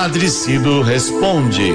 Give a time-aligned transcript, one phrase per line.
[0.00, 1.74] Padre Cido responde.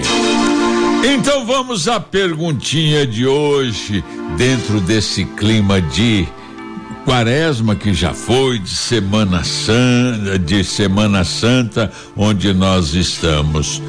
[1.04, 4.02] Então vamos à perguntinha de hoje,
[4.38, 6.26] dentro desse clima de
[7.04, 13.82] quaresma que já foi, de Semana Santa, de Semana Santa, onde nós estamos.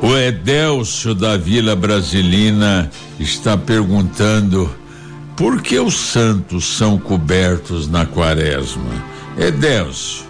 [0.00, 2.88] O Edélcio da Vila Brasilina
[3.18, 4.72] está perguntando
[5.36, 9.04] por que os santos são cobertos na quaresma?
[9.36, 10.24] Edélcio,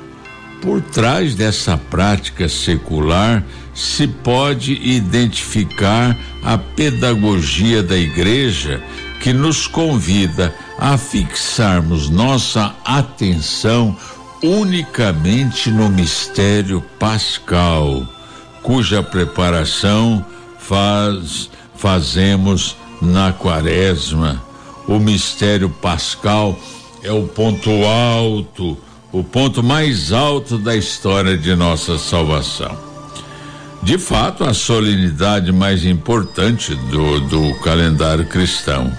[0.61, 3.45] por trás dessa prática secular
[3.75, 8.82] se pode identificar a pedagogia da igreja
[9.21, 13.96] que nos convida a fixarmos nossa atenção
[14.43, 18.07] unicamente no mistério pascal,
[18.62, 20.25] cuja preparação
[20.59, 24.43] faz, fazemos na quaresma.
[24.86, 26.59] O mistério pascal
[27.03, 28.76] é o ponto alto,
[29.13, 32.77] o ponto mais alto da história de nossa salvação.
[33.83, 38.93] De fato, a solenidade mais importante do, do calendário cristão.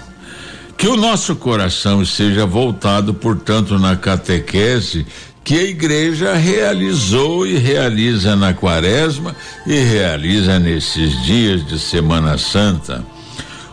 [0.76, 5.04] Que o nosso coração esteja voltado, portanto, na catequese
[5.44, 9.34] que a igreja realizou e realiza na quaresma
[9.66, 13.04] e realiza nesses dias de Semana Santa.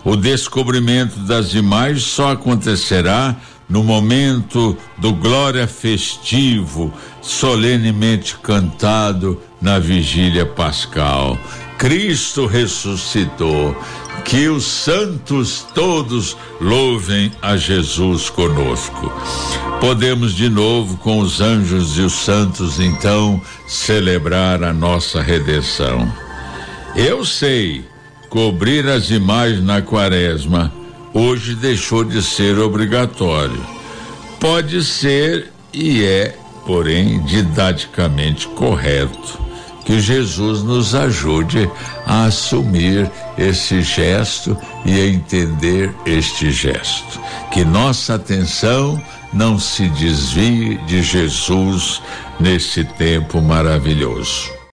[0.03, 3.35] O descobrimento das imagens só acontecerá
[3.67, 11.37] no momento do glória festivo, solenemente cantado na vigília pascal.
[11.77, 13.75] Cristo ressuscitou.
[14.23, 19.13] Que os santos todos louvem a Jesus conosco.
[19.79, 26.11] Podemos de novo, com os anjos e os santos, então, celebrar a nossa redenção.
[26.95, 27.85] Eu sei,
[28.27, 30.73] cobrir as imagens na quaresma
[31.15, 33.65] hoje deixou de ser obrigatório.
[34.39, 39.45] Pode ser e é, porém, didaticamente correto
[39.85, 41.69] que Jesus nos ajude
[42.05, 47.19] a assumir esse gesto e a entender este gesto.
[47.51, 49.01] Que nossa atenção
[49.31, 52.01] não se desvie de Jesus
[52.39, 54.54] nesse tempo maravilhoso.